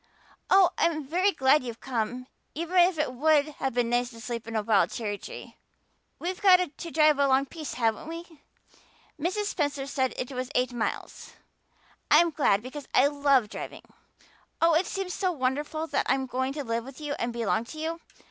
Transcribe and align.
Oh, 0.49 0.71
I'm 0.79 1.03
very 1.05 1.31
glad 1.31 1.63
you've 1.63 1.79
come, 1.79 2.25
even 2.55 2.75
if 2.77 2.97
it 2.97 3.13
would 3.13 3.47
have 3.61 3.75
been 3.75 3.91
nice 3.91 4.09
to 4.09 4.19
sleep 4.19 4.47
in 4.47 4.55
a 4.55 4.63
wild 4.63 4.89
cherry 4.89 5.19
tree. 5.19 5.57
We've 6.17 6.41
got 6.41 6.75
to 6.75 6.89
drive 6.89 7.19
a 7.19 7.27
long 7.27 7.45
piece, 7.45 7.75
haven't 7.75 8.07
we? 8.07 8.25
Mrs. 9.19 9.43
Spencer 9.43 9.85
said 9.85 10.15
it 10.17 10.31
was 10.31 10.49
eight 10.55 10.73
miles. 10.73 11.33
I'm 12.09 12.31
glad 12.31 12.63
because 12.63 12.87
I 12.95 13.05
love 13.05 13.47
driving. 13.49 13.83
Oh, 14.59 14.73
it 14.73 14.87
seems 14.87 15.13
so 15.13 15.31
wonderful 15.31 15.85
that 15.85 16.07
I'm 16.09 16.25
going 16.25 16.53
to 16.53 16.63
live 16.63 16.83
with 16.83 16.99
you 16.99 17.13
and 17.19 17.31
belong 17.31 17.65
to 17.65 17.77
you. 17.77 17.99